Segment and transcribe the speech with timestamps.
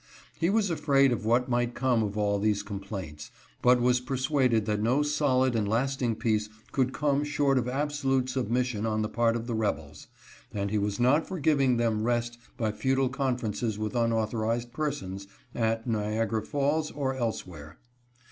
[0.39, 3.29] He was afraid of what might come of all these complaints,
[3.61, 8.87] but was persuaded that no solid and lasting peace could come short of absolute submission
[8.87, 10.07] on the part of the rebels,
[10.51, 15.85] and he was not for giving them rest by futile conferences with unauthorized persons, at
[15.85, 17.77] Niagara Falls, or elsewhere.